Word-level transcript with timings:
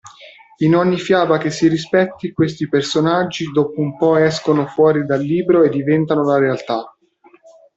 In 0.61 0.73
ogni 0.73 0.97
fiaba 0.97 1.37
che 1.37 1.51
si 1.51 1.67
rispetti 1.67 2.31
questi 2.33 2.67
personaggi 2.67 3.51
dopo 3.51 3.81
un 3.81 3.97
po' 3.97 4.17
escono 4.17 4.65
fuori 4.65 5.05
dal 5.05 5.21
libro 5.21 5.61
e 5.61 5.69
diventano 5.69 6.23
la 6.23 6.39
realtà. 6.39 6.97